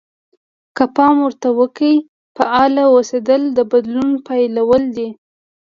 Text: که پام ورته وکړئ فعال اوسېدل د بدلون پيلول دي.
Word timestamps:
که 0.75 0.83
پام 0.95 1.15
ورته 1.25 1.47
وکړئ 1.59 1.95
فعال 2.35 2.73
اوسېدل 2.93 3.41
د 3.57 3.59
بدلون 3.71 4.09
پيلول 4.27 4.83
دي. 4.97 5.09